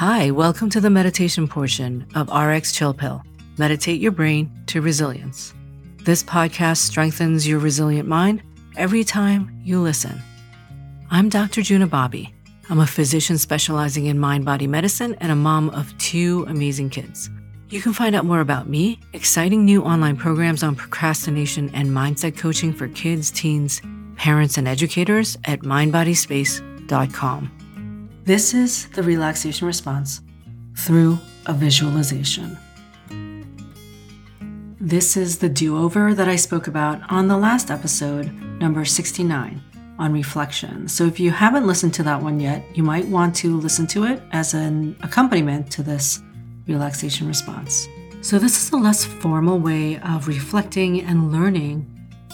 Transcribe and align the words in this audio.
Hi, 0.00 0.30
welcome 0.30 0.70
to 0.70 0.80
the 0.80 0.88
meditation 0.88 1.46
portion 1.46 2.06
of 2.14 2.30
RX 2.30 2.72
Chill 2.72 2.94
Pill. 2.94 3.22
Meditate 3.58 4.00
your 4.00 4.12
brain 4.12 4.50
to 4.68 4.80
resilience. 4.80 5.52
This 6.06 6.22
podcast 6.22 6.78
strengthens 6.78 7.46
your 7.46 7.58
resilient 7.58 8.08
mind 8.08 8.42
every 8.78 9.04
time 9.04 9.60
you 9.62 9.78
listen. 9.78 10.18
I'm 11.10 11.28
Dr. 11.28 11.60
Juna 11.60 11.86
Bobby. 11.86 12.32
I'm 12.70 12.80
a 12.80 12.86
physician 12.86 13.36
specializing 13.36 14.06
in 14.06 14.18
mind 14.18 14.46
body 14.46 14.66
medicine 14.66 15.16
and 15.20 15.30
a 15.30 15.36
mom 15.36 15.68
of 15.68 15.92
two 15.98 16.46
amazing 16.48 16.88
kids. 16.88 17.28
You 17.68 17.82
can 17.82 17.92
find 17.92 18.16
out 18.16 18.24
more 18.24 18.40
about 18.40 18.70
me, 18.70 19.00
exciting 19.12 19.66
new 19.66 19.82
online 19.82 20.16
programs 20.16 20.62
on 20.62 20.76
procrastination 20.76 21.70
and 21.74 21.90
mindset 21.90 22.38
coaching 22.38 22.72
for 22.72 22.88
kids, 22.88 23.30
teens, 23.30 23.82
parents, 24.16 24.56
and 24.56 24.66
educators 24.66 25.36
at 25.44 25.60
mindbodyspace.com. 25.60 27.59
This 28.24 28.52
is 28.52 28.86
the 28.90 29.02
relaxation 29.02 29.66
response 29.66 30.20
through 30.76 31.18
a 31.46 31.54
visualization. 31.54 32.58
This 34.78 35.16
is 35.16 35.38
the 35.38 35.48
do 35.48 35.78
over 35.78 36.14
that 36.14 36.28
I 36.28 36.36
spoke 36.36 36.66
about 36.66 37.00
on 37.10 37.28
the 37.28 37.38
last 37.38 37.70
episode, 37.70 38.30
number 38.60 38.84
69, 38.84 39.62
on 39.98 40.12
reflection. 40.12 40.86
So 40.86 41.06
if 41.06 41.18
you 41.18 41.30
haven't 41.30 41.66
listened 41.66 41.94
to 41.94 42.02
that 42.02 42.22
one 42.22 42.38
yet, 42.38 42.62
you 42.74 42.82
might 42.82 43.06
want 43.06 43.34
to 43.36 43.58
listen 43.58 43.86
to 43.88 44.04
it 44.04 44.22
as 44.32 44.52
an 44.52 44.96
accompaniment 45.02 45.70
to 45.72 45.82
this 45.82 46.20
relaxation 46.66 47.26
response. 47.26 47.88
So, 48.22 48.38
this 48.38 48.62
is 48.62 48.70
a 48.70 48.76
less 48.76 49.02
formal 49.02 49.58
way 49.58 49.98
of 50.00 50.28
reflecting 50.28 51.00
and 51.00 51.32
learning 51.32 51.86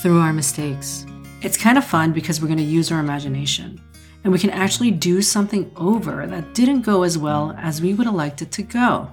through 0.00 0.20
our 0.20 0.32
mistakes. 0.32 1.04
It's 1.40 1.56
kind 1.56 1.76
of 1.76 1.84
fun 1.84 2.12
because 2.12 2.40
we're 2.40 2.46
going 2.46 2.58
to 2.58 2.62
use 2.62 2.92
our 2.92 3.00
imagination 3.00 3.80
and 4.24 4.32
we 4.32 4.38
can 4.38 4.50
actually 4.50 4.90
do 4.90 5.20
something 5.20 5.70
over 5.76 6.26
that 6.26 6.54
didn't 6.54 6.82
go 6.82 7.02
as 7.02 7.18
well 7.18 7.54
as 7.58 7.82
we 7.82 7.94
would 7.94 8.06
have 8.06 8.14
liked 8.14 8.42
it 8.42 8.52
to 8.52 8.62
go. 8.62 9.10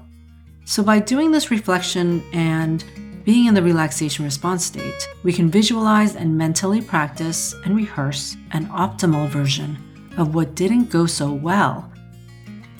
So, 0.65 0.83
by 0.83 0.99
doing 0.99 1.31
this 1.31 1.49
reflection 1.49 2.23
and 2.31 2.83
being 3.25 3.47
in 3.47 3.53
the 3.53 3.63
relaxation 3.63 4.23
response 4.23 4.65
state, 4.65 5.07
we 5.23 5.33
can 5.33 5.49
visualize 5.49 6.15
and 6.15 6.37
mentally 6.37 6.81
practice 6.81 7.53
and 7.65 7.75
rehearse 7.75 8.37
an 8.51 8.67
optimal 8.67 9.27
version 9.29 9.77
of 10.17 10.35
what 10.35 10.55
didn't 10.55 10.91
go 10.91 11.05
so 11.05 11.31
well, 11.31 11.91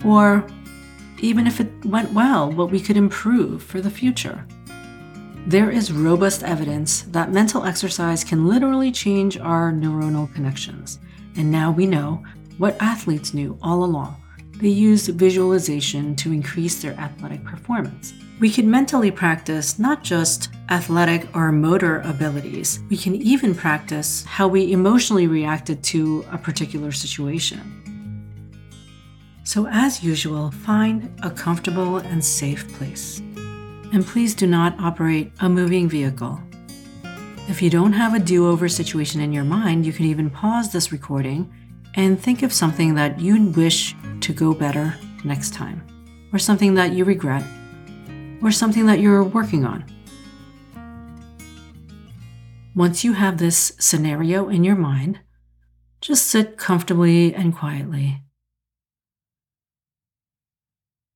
or 0.06 0.46
even 1.22 1.48
if 1.48 1.60
it 1.60 1.86
went 1.86 2.12
well, 2.14 2.52
what 2.52 2.72
we 2.72 2.80
could 2.80 2.98
improve 2.98 3.62
for 3.64 3.82
the 3.82 3.90
future. 3.90 4.46
There 5.48 5.72
is 5.72 5.92
robust 5.92 6.44
evidence 6.44 7.02
that 7.04 7.32
mental 7.32 7.64
exercise 7.64 8.24
can 8.24 8.48
literally 8.48 8.92
change 8.92 9.38
our 9.38 9.72
neuronal 9.72 10.34
connections 10.34 11.00
and 11.40 11.50
now 11.50 11.72
we 11.72 11.86
know 11.86 12.22
what 12.58 12.76
athletes 12.82 13.34
knew 13.34 13.58
all 13.62 13.86
along. 13.86 14.22
They 14.58 14.68
used 14.68 15.08
visualization 15.12 16.18
to 16.18 16.34
increase 16.34 16.82
their 16.82 16.92
athletic 17.00 17.46
performance. 17.46 18.14
We 18.42 18.50
can 18.50 18.70
mentally 18.70 19.10
practice 19.10 19.80
not 19.80 20.04
just 20.04 20.50
athletic 20.70 21.34
or 21.34 21.54
motor 21.54 22.02
abilities, 22.02 22.82
we 22.90 22.98
can 22.98 23.16
even 23.16 23.56
practice 23.56 24.26
how 24.26 24.50
we 24.50 24.74
emotionally 24.74 25.28
reacted 25.28 25.82
to 25.84 26.26
a 26.30 26.38
particular 26.38 26.92
situation. 26.92 27.62
So, 29.46 29.66
as 29.68 30.04
usual, 30.04 30.52
find 30.52 31.10
a 31.24 31.32
comfortable 31.32 31.98
and 31.98 32.24
safe 32.24 32.72
place. 32.74 33.20
And 33.94 34.06
please 34.06 34.36
do 34.36 34.46
not 34.46 34.78
operate 34.80 35.32
a 35.40 35.50
moving 35.50 35.88
vehicle 35.88 36.42
if 37.50 37.64
you 37.64 37.70
don't 37.70 37.94
have 37.94 38.14
a 38.14 38.20
do 38.20 38.48
over 38.48 38.70
situation 38.70 39.20
in 39.22 39.34
your 39.34 39.44
mind, 39.44 39.84
you 39.84 39.92
can 39.92 40.06
even 40.06 40.30
pause 40.30 40.72
this 40.72 40.92
recording 40.92 41.52
and 41.96 42.22
think 42.22 42.44
of 42.44 42.54
something 42.54 42.94
that 42.94 43.20
you 43.20 43.50
wish 43.50 43.96
to 44.22 44.32
go 44.32 44.54
better 44.54 44.96
next 45.24 45.54
time, 45.54 45.82
or 46.32 46.38
something 46.38 46.76
that 46.76 46.94
you 46.94 47.04
regret, 47.04 47.44
or 48.44 48.52
something 48.52 48.86
that 48.86 49.00
you're 49.00 49.24
working 49.24 49.66
on. 49.66 49.84
Once 52.76 53.04
you 53.04 53.14
have 53.14 53.40
this 53.40 53.74
scenario 53.80 54.48
in 54.48 54.64
your 54.64 54.76
mind, 54.76 55.20
just 56.02 56.28
sit 56.28 56.56
comfortably 56.56 57.34
and 57.34 57.56
quietly. 57.56 58.22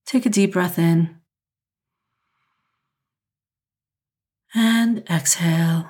Take 0.07 0.25
a 0.25 0.29
deep 0.29 0.53
breath 0.53 0.79
in 0.79 1.17
and 4.55 5.03
exhale. 5.09 5.87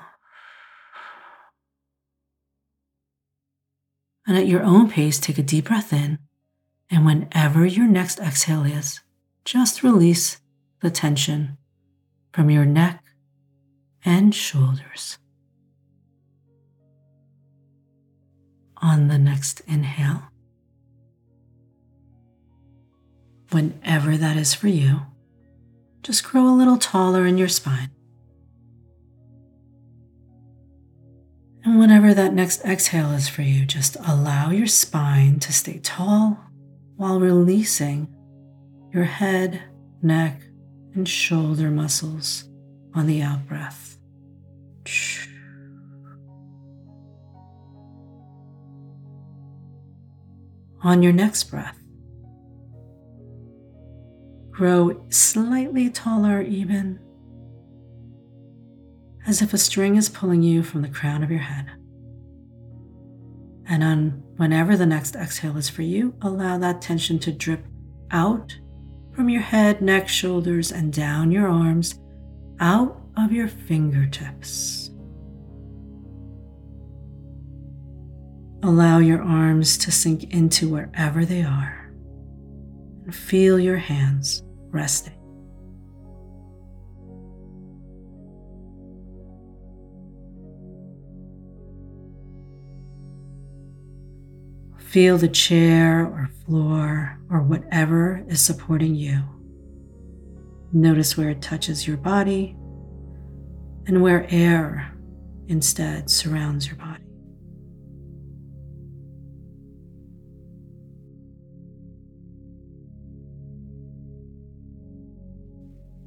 And 4.26 4.36
at 4.36 4.46
your 4.46 4.62
own 4.62 4.90
pace, 4.90 5.18
take 5.18 5.38
a 5.38 5.42
deep 5.42 5.66
breath 5.66 5.92
in. 5.92 6.18
And 6.90 7.04
whenever 7.04 7.66
your 7.66 7.86
next 7.86 8.20
exhale 8.20 8.64
is, 8.64 9.00
just 9.44 9.82
release 9.82 10.40
the 10.80 10.90
tension 10.90 11.58
from 12.32 12.50
your 12.50 12.64
neck 12.64 13.02
and 14.04 14.34
shoulders. 14.34 15.18
On 18.78 19.08
the 19.08 19.18
next 19.18 19.60
inhale, 19.66 20.24
whenever 23.50 24.16
that 24.16 24.36
is 24.36 24.52
for 24.52 24.68
you, 24.68 25.02
just 26.02 26.24
grow 26.24 26.46
a 26.46 26.52
little 26.54 26.76
taller 26.76 27.24
in 27.24 27.38
your 27.38 27.48
spine. 27.48 27.93
And 31.64 31.78
whenever 31.78 32.12
that 32.12 32.34
next 32.34 32.62
exhale 32.62 33.12
is 33.12 33.28
for 33.28 33.40
you, 33.40 33.64
just 33.64 33.96
allow 34.06 34.50
your 34.50 34.66
spine 34.66 35.40
to 35.40 35.52
stay 35.52 35.78
tall 35.78 36.38
while 36.96 37.18
releasing 37.18 38.14
your 38.92 39.04
head, 39.04 39.62
neck, 40.02 40.42
and 40.94 41.08
shoulder 41.08 41.70
muscles 41.70 42.44
on 42.94 43.06
the 43.06 43.22
out 43.22 43.46
breath. 43.48 43.96
On 50.82 51.02
your 51.02 51.14
next 51.14 51.44
breath, 51.44 51.78
grow 54.50 55.02
slightly 55.08 55.88
taller, 55.88 56.42
even 56.42 57.00
as 59.26 59.40
if 59.40 59.54
a 59.54 59.58
string 59.58 59.96
is 59.96 60.08
pulling 60.08 60.42
you 60.42 60.62
from 60.62 60.82
the 60.82 60.88
crown 60.88 61.22
of 61.22 61.30
your 61.30 61.40
head. 61.40 61.66
And 63.66 63.82
on 63.82 64.22
whenever 64.36 64.76
the 64.76 64.86
next 64.86 65.16
exhale 65.16 65.56
is 65.56 65.70
for 65.70 65.82
you, 65.82 66.14
allow 66.20 66.58
that 66.58 66.82
tension 66.82 67.18
to 67.20 67.32
drip 67.32 67.64
out 68.10 68.54
from 69.12 69.28
your 69.28 69.42
head, 69.42 69.80
neck, 69.80 70.08
shoulders, 70.08 70.72
and 70.72 70.92
down 70.92 71.30
your 71.30 71.48
arms, 71.48 71.98
out 72.60 73.00
of 73.16 73.32
your 73.32 73.48
fingertips. 73.48 74.90
Allow 78.62 78.98
your 78.98 79.22
arms 79.22 79.78
to 79.78 79.92
sink 79.92 80.32
into 80.32 80.68
wherever 80.68 81.24
they 81.24 81.42
are 81.42 81.92
and 83.04 83.14
feel 83.14 83.58
your 83.58 83.76
hands 83.76 84.42
resting. 84.70 85.13
Feel 94.94 95.18
the 95.18 95.26
chair 95.26 96.06
or 96.06 96.30
floor 96.46 97.18
or 97.28 97.42
whatever 97.42 98.24
is 98.28 98.40
supporting 98.40 98.94
you. 98.94 99.24
Notice 100.72 101.16
where 101.16 101.30
it 101.30 101.42
touches 101.42 101.84
your 101.84 101.96
body 101.96 102.54
and 103.88 104.00
where 104.00 104.24
air 104.30 104.94
instead 105.48 106.08
surrounds 106.08 106.68
your 106.68 106.76
body. 106.76 107.02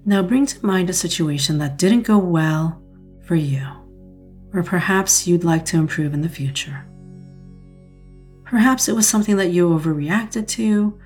Now 0.06 0.24
bring 0.24 0.46
to 0.46 0.66
mind 0.66 0.90
a 0.90 0.94
situation 0.94 1.58
that 1.58 1.78
didn't 1.78 2.04
go 2.04 2.18
well 2.18 2.82
for 3.26 3.36
you, 3.36 3.68
or 4.54 4.64
perhaps 4.64 5.28
you'd 5.28 5.44
like 5.44 5.66
to 5.66 5.78
improve 5.78 6.14
in 6.14 6.22
the 6.22 6.30
future. 6.30 6.88
Perhaps 8.50 8.88
it 8.88 8.96
was 8.96 9.08
something 9.08 9.36
that 9.36 9.52
you 9.52 9.70
overreacted 9.70 10.48
to, 10.48 10.98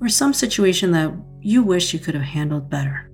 or 0.00 0.08
some 0.08 0.32
situation 0.32 0.92
that 0.92 1.12
you 1.42 1.62
wish 1.62 1.92
you 1.92 1.98
could 1.98 2.14
have 2.14 2.24
handled 2.24 2.70
better. 2.70 3.10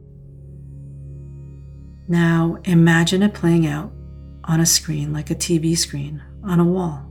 Now 2.08 2.58
imagine 2.64 3.22
it 3.22 3.34
playing 3.34 3.66
out 3.66 3.92
on 4.44 4.60
a 4.60 4.66
screen 4.66 5.12
like 5.12 5.30
a 5.30 5.34
TV 5.34 5.76
screen 5.76 6.22
on 6.44 6.60
a 6.60 6.64
wall. 6.64 7.10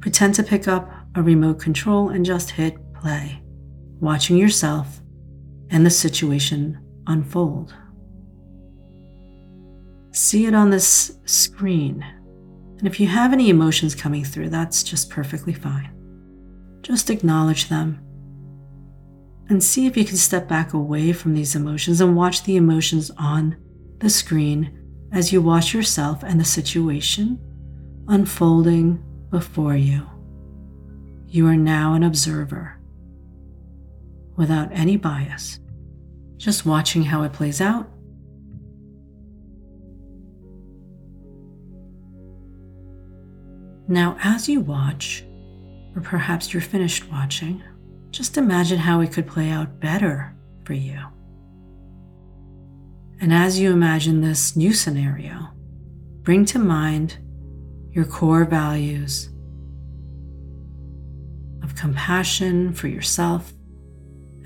Pretend 0.00 0.34
to 0.34 0.42
pick 0.42 0.68
up 0.68 0.90
a 1.14 1.22
remote 1.22 1.58
control 1.58 2.10
and 2.10 2.24
just 2.24 2.50
hit 2.50 2.76
play, 2.92 3.42
watching 4.00 4.36
yourself 4.36 5.00
and 5.70 5.86
the 5.86 5.90
situation 5.90 6.78
unfold. 7.06 7.74
See 10.12 10.44
it 10.44 10.54
on 10.54 10.68
this 10.68 11.18
screen 11.24 12.04
and 12.80 12.88
if 12.88 12.98
you 12.98 13.06
have 13.06 13.34
any 13.34 13.50
emotions 13.50 13.94
coming 13.94 14.24
through, 14.24 14.48
that's 14.48 14.82
just 14.82 15.10
perfectly 15.10 15.52
fine. 15.52 15.90
Just 16.80 17.10
acknowledge 17.10 17.68
them 17.68 18.00
and 19.50 19.62
see 19.62 19.86
if 19.86 19.98
you 19.98 20.04
can 20.04 20.16
step 20.16 20.48
back 20.48 20.72
away 20.72 21.12
from 21.12 21.34
these 21.34 21.54
emotions 21.54 22.00
and 22.00 22.16
watch 22.16 22.42
the 22.44 22.56
emotions 22.56 23.10
on 23.18 23.54
the 23.98 24.08
screen 24.08 24.78
as 25.12 25.30
you 25.30 25.42
watch 25.42 25.74
yourself 25.74 26.22
and 26.22 26.40
the 26.40 26.44
situation 26.44 27.38
unfolding 28.08 29.04
before 29.28 29.76
you. 29.76 30.08
You 31.26 31.46
are 31.48 31.56
now 31.56 31.92
an 31.92 32.02
observer 32.02 32.80
without 34.36 34.72
any 34.72 34.96
bias, 34.96 35.58
just 36.38 36.64
watching 36.64 37.02
how 37.02 37.24
it 37.24 37.34
plays 37.34 37.60
out. 37.60 37.90
Now, 43.90 44.16
as 44.22 44.48
you 44.48 44.60
watch, 44.60 45.24
or 45.96 46.00
perhaps 46.00 46.54
you're 46.54 46.60
finished 46.62 47.10
watching, 47.10 47.60
just 48.12 48.36
imagine 48.36 48.78
how 48.78 49.00
it 49.00 49.12
could 49.12 49.26
play 49.26 49.50
out 49.50 49.80
better 49.80 50.32
for 50.64 50.74
you. 50.74 50.96
And 53.20 53.34
as 53.34 53.58
you 53.58 53.72
imagine 53.72 54.20
this 54.20 54.54
new 54.54 54.72
scenario, 54.74 55.48
bring 56.22 56.44
to 56.46 56.58
mind 56.60 57.18
your 57.90 58.04
core 58.04 58.44
values 58.44 59.28
of 61.64 61.74
compassion 61.74 62.72
for 62.72 62.86
yourself 62.86 63.52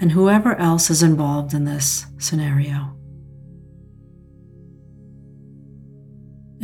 and 0.01 0.11
whoever 0.11 0.57
else 0.57 0.89
is 0.89 1.03
involved 1.03 1.53
in 1.53 1.67
this 1.67 2.07
scenario. 2.17 2.97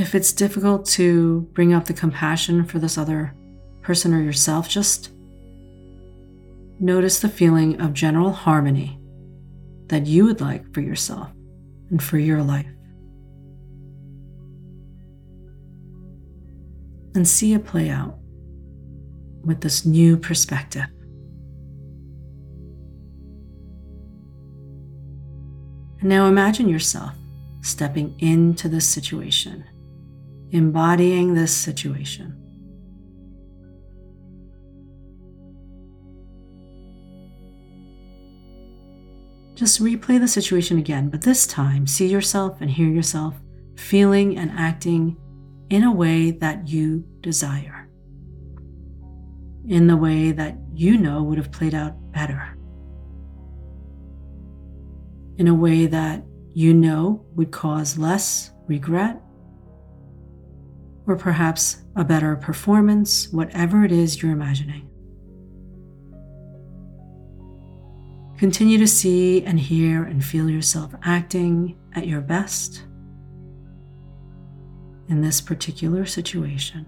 If 0.01 0.15
it's 0.15 0.33
difficult 0.33 0.87
to 0.93 1.43
bring 1.53 1.75
up 1.75 1.85
the 1.85 1.93
compassion 1.93 2.65
for 2.65 2.79
this 2.79 2.97
other 2.97 3.35
person 3.83 4.15
or 4.15 4.23
yourself, 4.23 4.67
just 4.67 5.11
notice 6.81 7.21
the 7.21 7.29
feeling 7.29 7.79
of 7.83 7.93
general 7.93 8.33
harmony 8.33 8.99
that 9.89 10.07
you 10.07 10.25
would 10.25 10.41
like 10.41 10.73
for 10.73 10.81
yourself 10.81 11.29
and 11.91 12.03
for 12.03 12.17
your 12.17 12.43
life. 12.43 12.65
And 17.15 17.29
see 17.29 17.53
it 17.53 17.67
play 17.67 17.91
out 17.91 18.17
with 19.45 19.61
this 19.61 19.85
new 19.85 20.17
perspective. 20.17 20.87
And 26.01 26.09
now 26.09 26.27
imagine 26.27 26.71
yourself 26.71 27.13
stepping 27.61 28.19
into 28.19 28.67
this 28.67 28.89
situation, 28.89 29.63
embodying 30.53 31.35
this 31.35 31.55
situation. 31.55 32.37
Just 39.55 39.83
replay 39.83 40.19
the 40.19 40.27
situation 40.27 40.79
again, 40.79 41.11
but 41.11 41.21
this 41.21 41.47
time 41.47 41.87
see 41.87 42.07
yourself 42.07 42.61
and 42.61 42.71
hear 42.71 42.89
yourself 42.89 43.35
feeling 43.77 44.39
and 44.39 44.51
acting 44.53 45.17
in 45.69 45.85
a 45.85 45.93
way 45.93 46.31
that 46.31 46.67
you 46.67 47.05
desire, 47.21 47.89
in 49.69 49.87
the 49.87 49.97
way 49.97 50.33
that 50.33 50.57
you 50.73 50.97
know 50.97 51.23
would 51.23 51.37
have 51.37 51.53
played 51.53 51.75
out 51.75 51.95
better, 52.11 52.57
in 55.37 55.47
a 55.47 55.55
way 55.55 55.87
that 55.87 56.25
you 56.53 56.73
know 56.73 57.25
would 57.35 57.51
cause 57.51 57.99
less 57.99 58.53
regret, 58.67 59.21
or 61.07 61.17
perhaps 61.17 61.83
a 61.97 62.05
better 62.05 62.37
performance, 62.37 63.33
whatever 63.33 63.85
it 63.85 63.93
is 63.93 64.23
you're 64.23 64.33
imagining. 64.33 64.89
Continue 68.39 68.79
to 68.79 68.87
see 68.87 69.45
and 69.45 69.61
hear 69.61 70.05
and 70.05 70.25
feel 70.25 70.49
yourself 70.49 70.95
acting 71.03 71.77
at 71.95 72.07
your 72.07 72.21
best 72.21 72.85
in 75.09 75.21
this 75.21 75.41
particular 75.41 76.07
situation. 76.07 76.87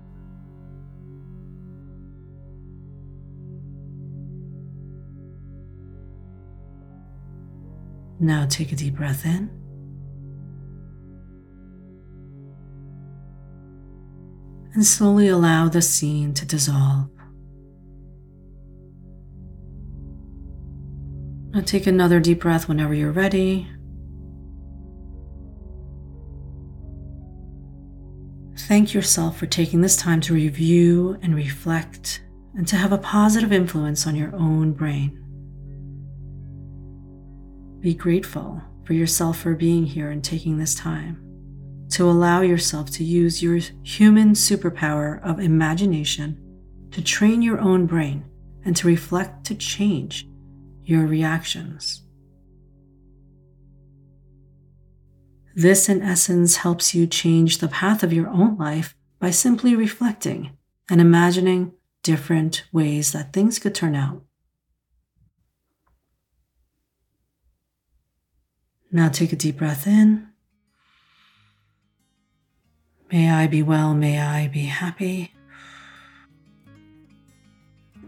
Now 8.18 8.46
take 8.46 8.72
a 8.72 8.76
deep 8.76 8.94
breath 8.94 9.26
in. 9.26 9.61
And 14.74 14.86
slowly 14.86 15.28
allow 15.28 15.68
the 15.68 15.82
scene 15.82 16.32
to 16.34 16.46
dissolve. 16.46 17.10
Now 21.50 21.60
take 21.60 21.86
another 21.86 22.20
deep 22.20 22.40
breath 22.40 22.68
whenever 22.68 22.94
you're 22.94 23.12
ready. 23.12 23.68
Thank 28.60 28.94
yourself 28.94 29.36
for 29.36 29.44
taking 29.44 29.82
this 29.82 29.96
time 29.96 30.22
to 30.22 30.32
review 30.32 31.18
and 31.20 31.34
reflect 31.34 32.22
and 32.54 32.66
to 32.68 32.76
have 32.76 32.92
a 32.92 32.98
positive 32.98 33.52
influence 33.52 34.06
on 34.06 34.16
your 34.16 34.34
own 34.34 34.72
brain. 34.72 35.18
Be 37.80 37.92
grateful 37.92 38.62
for 38.84 38.94
yourself 38.94 39.38
for 39.38 39.54
being 39.54 39.84
here 39.84 40.10
and 40.10 40.24
taking 40.24 40.56
this 40.56 40.74
time 40.74 41.31
to 41.92 42.08
allow 42.08 42.40
yourself 42.40 42.90
to 42.90 43.04
use 43.04 43.42
your 43.42 43.60
human 43.82 44.32
superpower 44.32 45.22
of 45.22 45.38
imagination 45.38 46.38
to 46.90 47.02
train 47.02 47.42
your 47.42 47.60
own 47.60 47.86
brain 47.86 48.24
and 48.64 48.76
to 48.76 48.86
reflect 48.86 49.44
to 49.44 49.54
change 49.54 50.28
your 50.84 51.06
reactions. 51.06 52.02
This, 55.54 55.88
in 55.88 56.02
essence, 56.02 56.56
helps 56.56 56.94
you 56.94 57.06
change 57.06 57.58
the 57.58 57.68
path 57.68 58.02
of 58.02 58.12
your 58.12 58.28
own 58.28 58.56
life 58.56 58.96
by 59.18 59.30
simply 59.30 59.76
reflecting 59.76 60.56
and 60.90 61.00
imagining 61.00 61.72
different 62.02 62.64
ways 62.72 63.12
that 63.12 63.32
things 63.32 63.58
could 63.58 63.74
turn 63.74 63.94
out. 63.94 64.22
Now 68.90 69.08
take 69.08 69.32
a 69.32 69.36
deep 69.36 69.58
breath 69.58 69.86
in. 69.86 70.31
May 73.12 73.30
I 73.30 73.46
be 73.46 73.62
well, 73.62 73.92
may 73.92 74.18
I 74.18 74.48
be 74.48 74.62
happy. 74.62 75.34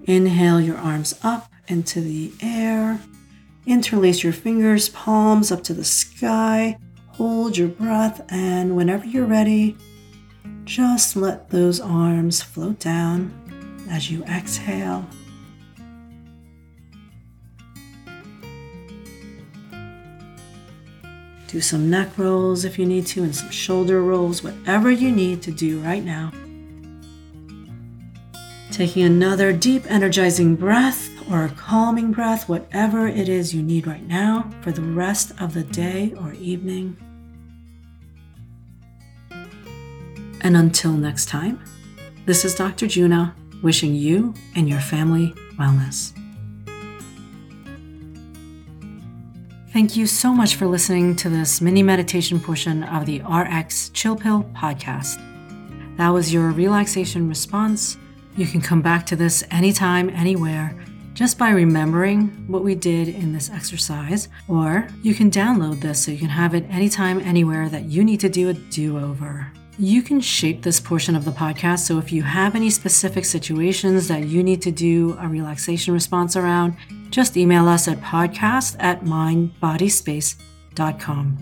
Inhale 0.04 0.62
your 0.62 0.78
arms 0.78 1.14
up 1.22 1.52
into 1.68 2.00
the 2.00 2.32
air. 2.40 2.98
Interlace 3.66 4.24
your 4.24 4.32
fingers, 4.32 4.88
palms 4.88 5.52
up 5.52 5.62
to 5.64 5.74
the 5.74 5.84
sky. 5.84 6.78
Hold 7.08 7.58
your 7.58 7.68
breath, 7.68 8.24
and 8.30 8.76
whenever 8.76 9.04
you're 9.04 9.26
ready, 9.26 9.76
just 10.64 11.16
let 11.16 11.50
those 11.50 11.80
arms 11.80 12.40
float 12.40 12.78
down 12.78 13.86
as 13.90 14.10
you 14.10 14.24
exhale. 14.24 15.06
Do 21.54 21.60
some 21.60 21.88
neck 21.88 22.18
rolls 22.18 22.64
if 22.64 22.80
you 22.80 22.84
need 22.84 23.06
to, 23.06 23.22
and 23.22 23.32
some 23.32 23.48
shoulder 23.48 24.02
rolls, 24.02 24.42
whatever 24.42 24.90
you 24.90 25.12
need 25.12 25.40
to 25.42 25.52
do 25.52 25.78
right 25.78 26.04
now. 26.04 26.32
Taking 28.72 29.04
another 29.04 29.52
deep, 29.52 29.88
energizing 29.88 30.56
breath 30.56 31.08
or 31.30 31.44
a 31.44 31.50
calming 31.50 32.10
breath, 32.10 32.48
whatever 32.48 33.06
it 33.06 33.28
is 33.28 33.54
you 33.54 33.62
need 33.62 33.86
right 33.86 34.02
now 34.02 34.50
for 34.62 34.72
the 34.72 34.82
rest 34.82 35.30
of 35.40 35.54
the 35.54 35.62
day 35.62 36.12
or 36.20 36.32
evening. 36.32 36.96
And 40.40 40.56
until 40.56 40.94
next 40.94 41.26
time, 41.26 41.62
this 42.26 42.44
is 42.44 42.56
Dr. 42.56 42.88
Juna 42.88 43.32
wishing 43.62 43.94
you 43.94 44.34
and 44.56 44.68
your 44.68 44.80
family 44.80 45.32
wellness. 45.56 46.18
Thank 49.74 49.96
you 49.96 50.06
so 50.06 50.32
much 50.32 50.54
for 50.54 50.68
listening 50.68 51.16
to 51.16 51.28
this 51.28 51.60
mini 51.60 51.82
meditation 51.82 52.38
portion 52.38 52.84
of 52.84 53.06
the 53.06 53.20
RX 53.22 53.88
Chill 53.88 54.14
Pill 54.14 54.44
podcast. 54.54 55.16
That 55.96 56.10
was 56.10 56.32
your 56.32 56.52
relaxation 56.52 57.28
response 57.28 57.96
you 58.36 58.46
can 58.46 58.60
come 58.60 58.82
back 58.82 59.04
to 59.06 59.16
this 59.16 59.42
anytime, 59.50 60.10
anywhere, 60.10 60.76
just 61.12 61.38
by 61.38 61.50
remembering 61.50 62.28
what 62.46 62.62
we 62.62 62.76
did 62.76 63.08
in 63.08 63.32
this 63.32 63.50
exercise, 63.50 64.28
or 64.46 64.86
you 65.02 65.12
can 65.12 65.28
download 65.28 65.80
this 65.80 66.04
so 66.04 66.12
you 66.12 66.18
can 66.18 66.28
have 66.28 66.54
it 66.54 66.64
anytime, 66.70 67.18
anywhere 67.18 67.68
that 67.68 67.86
you 67.86 68.04
need 68.04 68.20
to 68.20 68.28
do 68.28 68.50
a 68.50 68.54
do 68.54 68.96
over. 68.96 69.50
You 69.76 70.02
can 70.02 70.20
shape 70.20 70.62
this 70.62 70.78
portion 70.78 71.16
of 71.16 71.24
the 71.24 71.32
podcast. 71.32 71.80
So 71.80 71.98
if 71.98 72.12
you 72.12 72.22
have 72.22 72.54
any 72.54 72.70
specific 72.70 73.24
situations 73.24 74.06
that 74.06 74.28
you 74.28 74.44
need 74.44 74.62
to 74.62 74.70
do 74.70 75.16
a 75.18 75.26
relaxation 75.26 75.92
response 75.92 76.36
around, 76.36 76.76
just 77.14 77.36
email 77.36 77.68
us 77.68 77.86
at 77.86 78.00
podcast 78.00 78.74
at 78.80 79.04
mindbodyspace.com. 79.04 81.38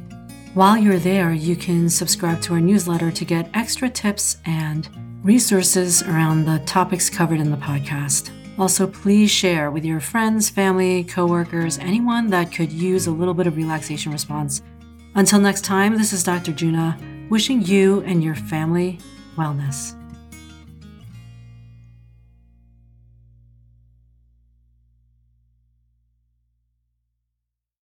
While 0.52 0.76
you're 0.76 0.98
there, 0.98 1.32
you 1.32 1.56
can 1.56 1.88
subscribe 1.88 2.42
to 2.42 2.52
our 2.52 2.60
newsletter 2.60 3.10
to 3.10 3.24
get 3.24 3.48
extra 3.54 3.88
tips 3.88 4.36
and 4.44 4.86
resources 5.22 6.02
around 6.02 6.44
the 6.44 6.58
topics 6.66 7.08
covered 7.08 7.40
in 7.40 7.50
the 7.50 7.56
podcast. 7.56 8.30
Also, 8.58 8.86
please 8.86 9.30
share 9.30 9.70
with 9.70 9.82
your 9.82 9.98
friends, 9.98 10.50
family, 10.50 11.04
coworkers, 11.04 11.78
anyone 11.78 12.28
that 12.28 12.52
could 12.52 12.70
use 12.70 13.06
a 13.06 13.10
little 13.10 13.32
bit 13.32 13.46
of 13.46 13.56
relaxation 13.56 14.12
response. 14.12 14.60
Until 15.14 15.40
next 15.40 15.64
time, 15.64 15.96
this 15.96 16.12
is 16.12 16.22
Dr. 16.22 16.52
Juna 16.52 16.98
wishing 17.30 17.62
you 17.62 18.02
and 18.02 18.22
your 18.22 18.34
family 18.34 18.98
wellness. 19.38 19.96